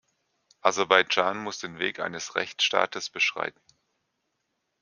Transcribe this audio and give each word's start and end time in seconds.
Aserbaidschan 0.61 1.37
muss 1.37 1.59
den 1.59 1.77
Weg 1.77 1.99
eines 1.99 2.33
Rechtsstaates 2.33 3.11
beschreiten. 3.11 3.61